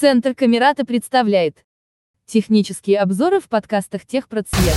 [0.00, 1.64] Центр Камерата представляет
[2.24, 4.76] технические обзоры в подкастах Техпроцвет.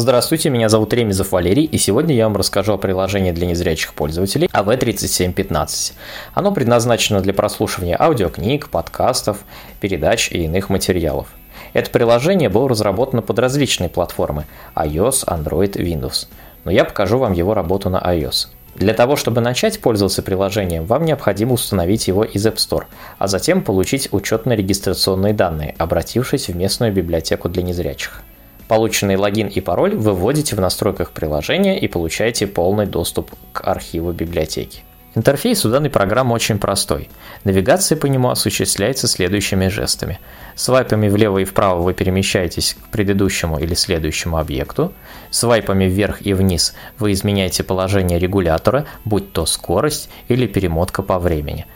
[0.00, 4.48] Здравствуйте, меня зовут Ремезов Валерий, и сегодня я вам расскажу о приложении для незрячих пользователей
[4.50, 5.92] AV3715.
[6.32, 9.44] Оно предназначено для прослушивания аудиокниг, подкастов,
[9.78, 11.28] передач и иных материалов.
[11.74, 16.28] Это приложение было разработано под различные платформы iOS, Android, Windows.
[16.64, 18.46] Но я покажу вам его работу на iOS.
[18.76, 22.84] Для того, чтобы начать пользоваться приложением, вам необходимо установить его из App Store,
[23.18, 28.22] а затем получить учетно-регистрационные данные, обратившись в местную библиотеку для незрячих.
[28.70, 34.12] Полученный логин и пароль вы вводите в настройках приложения и получаете полный доступ к архиву
[34.12, 34.84] библиотеки.
[35.16, 37.10] Интерфейс у данной программы очень простой.
[37.42, 40.20] Навигация по нему осуществляется следующими жестами.
[40.54, 44.92] Свайпами влево и вправо вы перемещаетесь к предыдущему или следующему объекту.
[45.32, 51.66] Свайпами вверх и вниз вы изменяете положение регулятора, будь то скорость или перемотка по времени.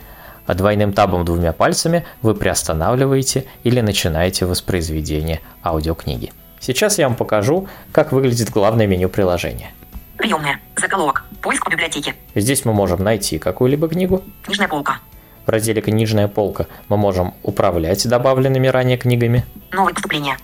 [0.46, 6.30] А двойным табом двумя пальцами вы приостанавливаете или начинаете воспроизведение аудиокниги.
[6.64, 9.70] Сейчас я вам покажу, как выглядит главное меню приложения.
[10.16, 10.60] Приемная.
[10.76, 11.26] Заголовок.
[11.42, 12.14] Поиск по библиотеке.
[12.34, 14.22] Здесь мы можем найти какую-либо книгу.
[14.42, 15.00] Книжная полка.
[15.44, 19.44] В разделе «Книжная полка» мы можем управлять добавленными ранее книгами.
[19.72, 20.38] Новые поступления.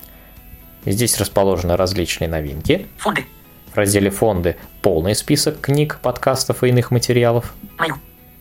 [0.85, 2.85] Здесь расположены различные новинки.
[2.99, 3.25] Фонды.
[3.73, 7.51] В разделе «Фонды» полный список книг, подкастов и иных материалов.
[7.79, 7.95] Мою.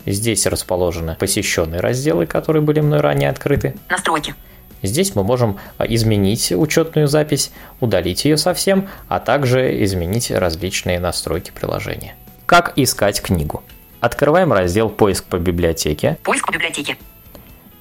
[0.04, 3.74] Здесь расположены посещенные разделы, которые были мной ранее открыты.
[3.88, 4.34] Настройки.
[4.82, 11.50] Здесь мы можем а, изменить учетную запись, удалить ее совсем, а также изменить различные настройки
[11.50, 12.14] приложения.
[12.46, 13.62] Как искать книгу?
[14.00, 16.18] Открываем раздел «Поиск по библиотеке».
[16.22, 16.96] Поиск по библиотеке.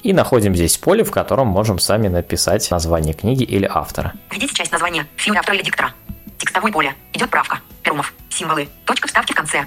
[0.04, 4.14] И находим здесь поле, в котором можем сами написать название книги или автора.
[4.32, 5.94] Введите часть названия, фирмы автора или диктора.
[6.38, 6.96] Текстовое поле.
[7.14, 7.60] Идет правка.
[7.84, 8.14] Перумов.
[8.30, 8.70] Символы.
[8.86, 9.66] Точка вставки в конце.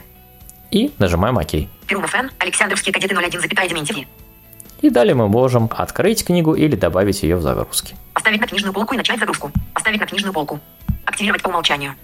[0.70, 1.68] И нажимаем ОК.
[1.86, 2.30] Перумов Н.
[2.38, 4.06] Александровские кадеты 01, запятая Дементьеве.
[4.82, 7.94] И далее мы можем открыть книгу или добавить ее в загрузки.
[8.14, 9.52] Поставить на книжную полку и начать загрузку.
[9.72, 10.58] Поставить на книжную полку.
[11.04, 11.94] Активировать по умолчанию.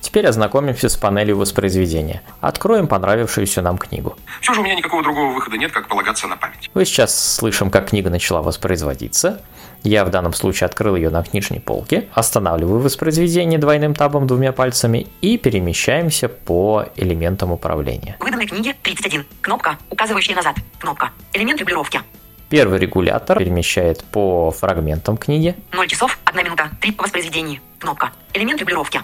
[0.00, 2.22] Теперь ознакомимся с панелью воспроизведения.
[2.40, 4.16] Откроем понравившуюся нам книгу.
[4.40, 6.70] Все же у меня никакого другого выхода нет, как полагаться на память.
[6.74, 9.42] Вы сейчас слышим, как книга начала воспроизводиться.
[9.82, 15.06] Я в данном случае открыл ее на книжной полке, останавливаю воспроизведение двойным табом двумя пальцами
[15.20, 18.16] и перемещаемся по элементам управления.
[18.20, 19.24] Выданной книге 31.
[19.40, 20.56] Кнопка, указывающая назад.
[20.78, 21.10] Кнопка.
[21.32, 22.00] Элемент регулировки.
[22.48, 25.56] Первый регулятор перемещает по фрагментам книги.
[25.72, 27.60] 0 часов, 1 минута, 3 по воспроизведении.
[27.78, 28.12] Кнопка.
[28.34, 29.00] Элемент регулировки.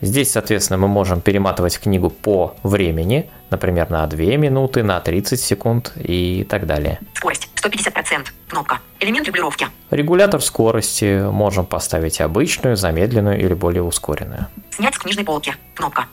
[0.00, 5.92] Здесь, соответственно, мы можем перематывать книгу по времени, например, на 2 минуты, на 30 секунд
[5.96, 6.98] и так далее.
[7.14, 8.26] Скорость 150%.
[8.48, 8.80] Кнопка.
[9.00, 9.68] Элемент регулировки.
[9.90, 14.46] Регулятор скорости можем поставить обычную, замедленную или более ускоренную.
[14.70, 15.54] Снять с книжной полки.
[15.74, 16.06] Кнопка.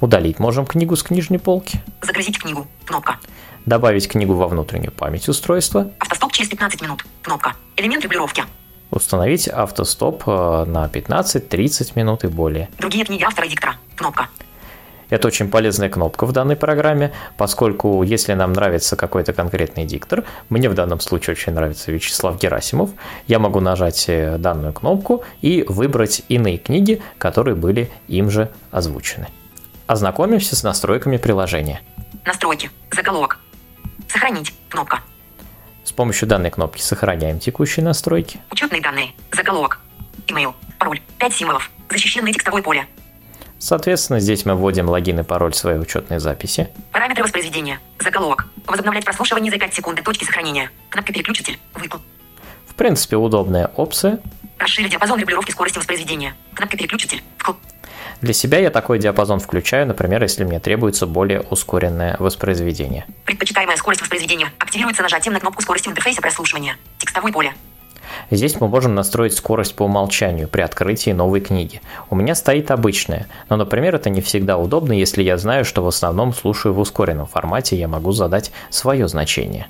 [0.00, 1.80] Удалить можем книгу с книжной полки.
[2.02, 2.66] Загрузить книгу.
[2.84, 3.18] Кнопка.
[3.66, 5.90] Добавить книгу во внутреннюю память устройства.
[5.98, 7.04] Автостоп через 15 минут.
[7.22, 7.54] Кнопка.
[7.76, 8.44] Элемент регулировки.
[8.90, 12.68] Установить автостоп э, на 15-30 минут и более.
[12.78, 13.76] Другие книги автора и диктора.
[13.96, 14.28] Кнопка.
[15.10, 20.68] Это очень полезная кнопка в данной программе, поскольку если нам нравится какой-то конкретный диктор, мне
[20.68, 22.90] в данном случае очень нравится Вячеслав Герасимов,
[23.26, 29.28] я могу нажать э, данную кнопку и выбрать иные книги, которые были им же озвучены.
[29.86, 31.80] Ознакомимся с настройками приложения.
[32.26, 32.70] Настройки.
[32.94, 33.38] Заголовок.
[34.08, 34.54] Сохранить.
[34.68, 35.00] Кнопка.
[35.88, 38.38] С помощью данной кнопки сохраняем текущие настройки.
[38.50, 39.12] Учетные данные.
[39.32, 39.80] Заголовок.
[40.26, 40.52] Email.
[40.78, 41.00] Пароль.
[41.18, 41.70] 5 символов.
[41.88, 42.86] Защищенное текстовое поле.
[43.58, 46.68] Соответственно, здесь мы вводим логин и пароль своей учетной записи.
[46.92, 47.80] Параметры воспроизведения.
[48.00, 48.48] Заголовок.
[48.66, 50.70] Возобновлять прослушивание за 5 секунд до точки сохранения.
[50.90, 51.58] Кнопка переключитель.
[51.72, 52.02] Выпал.
[52.66, 54.20] В принципе, удобная опция.
[54.58, 56.34] Расширить диапазон регулировки скорости воспроизведения.
[56.52, 57.22] Кнопка переключитель.
[57.38, 57.52] Вкл.
[58.20, 63.06] Для себя я такой диапазон включаю, например, если мне требуется более ускоренное воспроизведение.
[63.24, 66.76] Предпочитаемая скорость воспроизведения активируется нажатием на кнопку скорости в интерфейсе прослушивания.
[66.98, 67.52] Текстовое поле.
[68.30, 71.80] Здесь мы можем настроить скорость по умолчанию при открытии новой книги.
[72.10, 75.88] У меня стоит обычная, но, например, это не всегда удобно, если я знаю, что в
[75.88, 79.66] основном слушаю в ускоренном формате, я могу задать свое значение.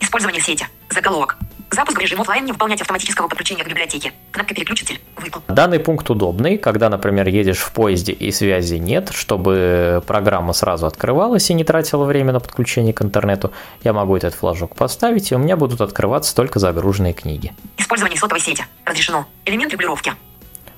[0.00, 0.66] Использование сети.
[0.90, 1.36] Заголовок.
[1.76, 4.14] Запуск в режиме офлайн не выполнять автоматического подключения к библиотеке.
[4.30, 4.98] Кнопка переключитель.
[5.16, 5.42] Выпал.
[5.46, 11.50] Данный пункт удобный, когда, например, едешь в поезде и связи нет, чтобы программа сразу открывалась
[11.50, 13.52] и не тратила время на подключение к интернету.
[13.84, 17.52] Я могу этот флажок поставить, и у меня будут открываться только загруженные книги.
[17.76, 18.64] Использование сотовой сети.
[18.86, 19.26] Разрешено.
[19.44, 20.14] Элемент регулировки.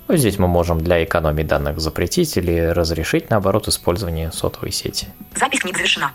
[0.09, 5.07] Вот здесь мы можем для экономии данных запретить или разрешить, наоборот, использование сотовой сети.
[5.37, 6.11] Запись книг завершена.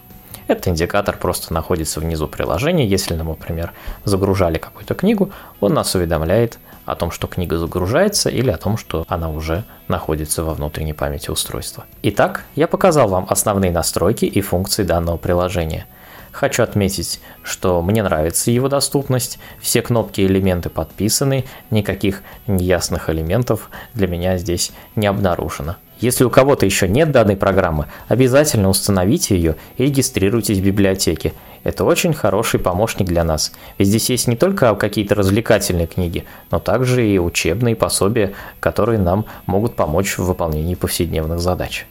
[0.48, 2.86] Этот индикатор просто находится внизу приложения.
[2.86, 3.72] Если например,
[4.04, 9.06] загружали какую-то книгу, он нас уведомляет о том, что книга загружается или о том, что
[9.08, 11.86] она уже находится во внутренней памяти устройства.
[12.02, 15.86] Итак, я показал вам основные настройки и функции данного приложения.
[16.34, 23.70] Хочу отметить, что мне нравится его доступность, все кнопки и элементы подписаны, никаких неясных элементов
[23.94, 25.76] для меня здесь не обнаружено.
[26.00, 31.34] Если у кого-то еще нет данной программы, обязательно установите ее и регистрируйтесь в библиотеке.
[31.64, 33.54] Это очень хороший помощник для нас.
[33.78, 39.26] Ведь здесь есть не только какие-то развлекательные книги, но также и учебные пособия, которые нам
[39.46, 41.86] могут помочь в выполнении повседневных задач.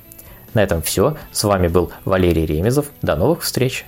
[0.52, 1.16] На этом все.
[1.30, 2.86] С вами был Валерий Ремезов.
[3.02, 3.86] До новых встреч!